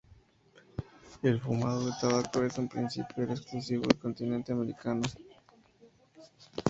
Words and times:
El 1.21 1.39
fumado 1.39 1.85
de 1.85 1.91
tabaco, 2.01 2.39
en 2.41 2.49
un 2.57 2.67
principio 2.67 3.23
era 3.23 3.33
exclusivo 3.35 3.83
del 3.83 3.99
continente 3.99 4.51
americano. 4.51 5.03